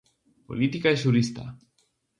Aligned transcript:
Política 0.49 0.87
e 0.91 0.99
xurista. 1.03 1.43